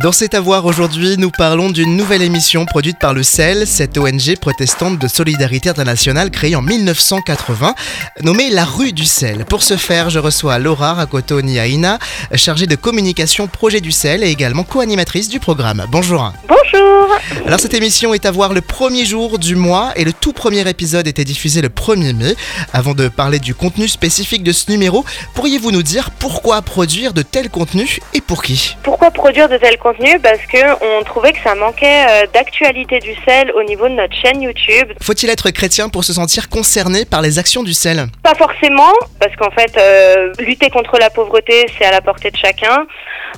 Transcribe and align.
Dans 0.00 0.12
cet 0.12 0.34
avoir 0.34 0.64
aujourd'hui, 0.64 1.16
nous 1.18 1.30
parlons 1.30 1.68
d'une 1.68 1.96
nouvelle 1.96 2.22
émission 2.22 2.64
produite 2.64 2.98
par 2.98 3.12
le 3.12 3.22
CEL, 3.22 3.66
cette 3.66 3.98
ONG 3.98 4.36
protestante 4.40 4.98
de 4.98 5.06
solidarité 5.06 5.68
internationale 5.68 6.30
créée 6.30 6.56
en 6.56 6.62
1980, 6.62 7.74
nommée 8.22 8.50
La 8.50 8.64
rue 8.64 8.92
du 8.92 9.04
CEL. 9.04 9.44
Pour 9.44 9.62
ce 9.62 9.76
faire, 9.76 10.08
je 10.08 10.18
reçois 10.18 10.58
Laura 10.58 10.94
Rakotoni 10.94 11.58
Aina, 11.58 11.98
chargée 12.34 12.66
de 12.66 12.74
communication 12.74 13.48
projet 13.48 13.80
du 13.80 13.92
CEL 13.92 14.24
et 14.24 14.30
également 14.30 14.64
co-animatrice 14.64 15.28
du 15.28 15.40
programme. 15.40 15.84
Bonjour. 15.90 16.32
Bonjour. 16.48 17.08
Alors 17.46 17.60
cette 17.60 17.74
émission 17.74 18.14
est 18.14 18.24
à 18.24 18.30
voir 18.30 18.54
le 18.54 18.60
premier 18.60 19.04
jour 19.04 19.38
du 19.38 19.56
mois 19.56 19.92
et 19.96 20.04
le 20.04 20.12
tout 20.12 20.32
premier 20.32 20.66
épisode 20.68 21.06
était 21.06 21.24
diffusé 21.24 21.60
le 21.60 21.68
1er 21.68 22.14
mai. 22.14 22.34
Avant 22.72 22.94
de 22.94 23.08
parler 23.08 23.38
du 23.38 23.54
contenu 23.54 23.88
spécifique 23.88 24.42
de 24.42 24.52
ce 24.52 24.70
numéro, 24.70 25.04
pourriez-vous 25.34 25.70
nous 25.70 25.82
dire 25.82 26.10
pourquoi 26.18 26.62
produire 26.62 27.12
de 27.12 27.22
tels 27.22 27.50
contenus 27.50 28.00
et 28.14 28.20
pour 28.20 28.42
qui? 28.42 28.76
Pourquoi 28.82 29.10
produire 29.10 29.48
de 29.48 29.58
tels 29.58 29.78
contenus 29.82 30.16
Parce 30.22 30.40
que 30.46 31.00
on 31.00 31.02
trouvait 31.02 31.32
que 31.32 31.42
ça 31.42 31.54
manquait 31.54 32.06
euh, 32.08 32.26
d'actualité 32.32 33.00
du 33.00 33.14
sel 33.26 33.50
au 33.52 33.62
niveau 33.64 33.88
de 33.88 33.94
notre 33.94 34.14
chaîne 34.14 34.40
YouTube. 34.40 34.92
Faut-il 35.02 35.28
être 35.28 35.50
chrétien 35.50 35.88
pour 35.88 36.04
se 36.04 36.12
sentir 36.12 36.48
concerné 36.48 37.04
par 37.04 37.20
les 37.20 37.38
actions 37.38 37.62
du 37.62 37.74
sel? 37.74 38.06
Pas 38.22 38.34
forcément, 38.34 38.92
parce 39.18 39.34
qu'en 39.36 39.50
fait, 39.50 39.76
euh, 39.76 40.32
lutter 40.38 40.70
contre 40.70 40.98
la 40.98 41.10
pauvreté, 41.10 41.66
c'est 41.76 41.84
à 41.84 41.90
la 41.90 42.00
portée 42.00 42.30
de 42.30 42.36
chacun. 42.36 42.86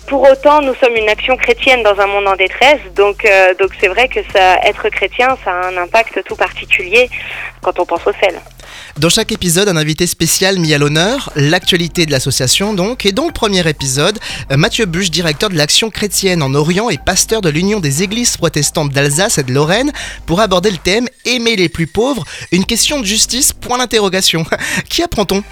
Pour 0.06 0.22
autant, 0.22 0.60
nous 0.60 0.74
sommes 0.74 0.96
une 0.96 1.08
action 1.08 1.36
chrétienne 1.36 1.82
dans 1.82 1.98
un 1.98 2.06
monde 2.06 2.26
en 2.26 2.36
détresse, 2.36 2.80
donc 2.94 3.24
euh, 3.24 3.54
donc 3.54 3.70
c'est 3.80 3.88
vrai 3.88 4.08
que 4.08 4.20
ça, 4.32 4.58
être 4.62 4.88
chrétien, 4.90 5.36
ça 5.44 5.52
a 5.52 5.68
un 5.68 5.76
impact 5.76 6.22
tout 6.24 6.36
particulier 6.36 7.08
quand 7.62 7.78
on 7.78 7.86
pense 7.86 8.06
au 8.06 8.12
sel. 8.20 8.40
Dans 8.98 9.08
chaque 9.08 9.32
épisode, 9.32 9.68
un 9.68 9.76
invité 9.76 10.06
spécial 10.06 10.58
mis 10.58 10.72
à 10.72 10.78
l'honneur, 10.78 11.30
l'actualité 11.34 12.06
de 12.06 12.12
l'association 12.12 12.74
donc, 12.74 13.06
et 13.06 13.12
dans 13.12 13.26
le 13.26 13.32
premier 13.32 13.66
épisode, 13.68 14.18
euh, 14.52 14.56
Mathieu 14.56 14.86
Buche, 14.86 15.10
directeur 15.10 15.50
de 15.50 15.56
l'action 15.56 15.90
chrétienne 15.90 16.42
en 16.42 16.54
Orient 16.54 16.90
et 16.90 16.98
pasteur 16.98 17.40
de 17.40 17.48
l'Union 17.48 17.80
des 17.80 18.02
églises 18.02 18.36
protestantes 18.36 18.90
d'Alsace 18.90 19.38
et 19.38 19.42
de 19.42 19.52
Lorraine, 19.52 19.92
pour 20.26 20.40
aborder 20.40 20.70
le 20.70 20.76
thème 20.76 21.08
Aimer 21.24 21.56
les 21.56 21.68
plus 21.68 21.86
pauvres, 21.86 22.24
une 22.52 22.64
question 22.64 23.00
de 23.00 23.04
justice, 23.04 23.52
point 23.52 23.78
d'interrogation. 23.78 24.44
Qui 24.88 25.02
apprend-on? 25.02 25.42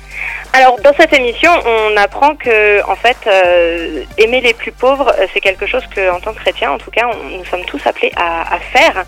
Alors, 0.55 0.77
dans 0.85 0.93
cette 0.99 1.15
émission, 1.15 1.51
on 1.65 1.97
apprend 1.97 2.35
que, 2.37 2.83
en 2.87 2.95
fait, 2.95 3.17
euh, 3.27 4.03
aimer 4.19 4.43
les 4.43 4.53
plus 4.53 4.71
pauvres, 4.73 5.11
euh, 5.19 5.27
c'est 5.33 5.41
quelque 5.41 5.67
chose 5.67 5.83
que, 5.95 6.11
en 6.11 6.21
tant 6.21 6.35
que 6.35 6.41
chrétien, 6.41 6.71
en 6.73 6.79
tout 6.79 6.91
cas, 6.91 7.09
on- 7.11 7.39
nous 7.39 7.45
sommes 7.47 7.65
tous 7.65 7.81
appelés 7.87 8.13
à, 8.17 8.55
à 8.57 8.59
faire, 8.61 9.05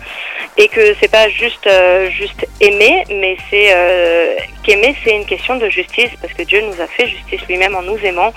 et 0.57 0.67
que 0.67 0.95
c'est 0.99 1.07
pas 1.11 1.29
juste 1.29 1.67
euh, 1.67 2.09
juste 2.09 2.47
aimer, 2.61 3.03
mais 3.09 3.37
c'est 3.51 3.69
euh, 3.75 4.33
qu'aimer, 4.63 4.95
c'est 5.03 5.15
une 5.15 5.25
question 5.27 5.57
de 5.57 5.69
justice, 5.69 6.09
parce 6.19 6.33
que 6.33 6.41
Dieu 6.41 6.61
nous 6.61 6.81
a 6.81 6.87
fait 6.87 7.07
justice 7.07 7.41
lui-même 7.47 7.75
en 7.75 7.83
nous 7.83 7.97
aimant, 8.03 8.33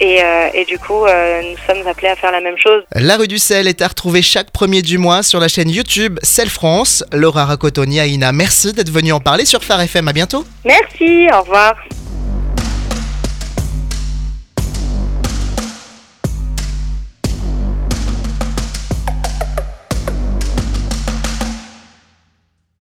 et, 0.00 0.20
et 0.54 0.64
du 0.64 0.78
coup, 0.78 1.04
nous 1.06 1.56
sommes 1.66 1.86
appelés 1.86 2.08
à 2.08 2.16
faire 2.16 2.30
la 2.30 2.40
même 2.40 2.56
chose. 2.56 2.84
La 2.94 3.16
rue 3.16 3.26
du 3.28 3.38
sel 3.38 3.66
est 3.66 3.82
à 3.82 3.88
retrouver 3.88 4.22
chaque 4.22 4.50
premier 4.52 4.80
du 4.80 4.96
mois 4.96 5.22
sur 5.24 5.40
la 5.40 5.48
chaîne 5.48 5.68
YouTube 5.68 6.18
Sel 6.22 6.48
France. 6.48 7.04
Laura 7.12 7.44
Rakotoni 7.46 7.98
Aina, 7.98 8.30
merci 8.32 8.72
d'être 8.72 8.90
venue 8.90 9.12
en 9.12 9.18
parler 9.20 9.44
sur 9.44 9.62
Phare 9.64 9.80
FM. 9.82 10.06
À 10.08 10.12
bientôt. 10.12 10.44
Merci, 10.64 11.26
au 11.34 11.40
revoir. 11.42 11.74